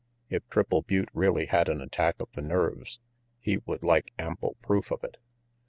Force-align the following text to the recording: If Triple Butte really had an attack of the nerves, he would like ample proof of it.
If 0.31 0.49
Triple 0.49 0.81
Butte 0.81 1.09
really 1.13 1.45
had 1.45 1.69
an 1.69 1.79
attack 1.79 2.15
of 2.19 2.31
the 2.31 2.41
nerves, 2.41 2.99
he 3.39 3.57
would 3.67 3.83
like 3.83 4.13
ample 4.17 4.57
proof 4.63 4.89
of 4.91 5.03
it. 5.03 5.17